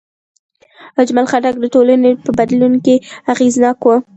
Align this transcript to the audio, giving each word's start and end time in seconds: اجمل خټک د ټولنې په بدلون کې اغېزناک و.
اجمل 1.01 1.25
خټک 1.31 1.55
د 1.59 1.65
ټولنې 1.73 2.11
په 2.23 2.31
بدلون 2.39 2.73
کې 2.85 2.95
اغېزناک 3.33 3.79
و. 3.85 3.89